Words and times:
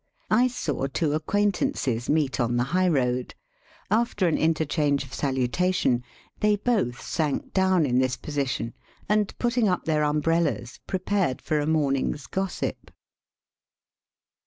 I 0.31 0.47
saw 0.47 0.87
two 0.87 1.13
acquaintances 1.13 2.09
meet 2.09 2.39
on 2.39 2.57
the 2.57 2.63
high 2.73 2.87
road. 2.87 3.35
After 3.91 4.27
an 4.27 4.35
interchange 4.35 5.03
of 5.03 5.13
salutation, 5.13 6.01
they 6.39 6.55
both 6.55 6.99
sank 6.99 7.53
down 7.53 7.85
in 7.85 7.99
this 7.99 8.17
position, 8.17 8.73
and, 9.07 9.31
putting 9.37 9.69
up 9.69 9.85
their 9.85 10.01
umbrellas, 10.03 10.79
pre 10.87 10.97
pared 10.97 11.39
for 11.39 11.59
a 11.59 11.67
morning's 11.67 12.25
gossip. 12.25 12.89